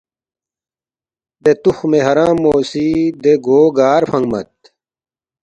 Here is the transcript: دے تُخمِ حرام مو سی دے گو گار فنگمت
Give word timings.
دے 1.43 1.51
تُخمِ 1.63 1.91
حرام 2.07 2.37
مو 2.43 2.53
سی 2.69 2.85
دے 3.23 3.33
گو 3.45 3.59
گار 3.77 4.03
فنگمت 4.11 4.51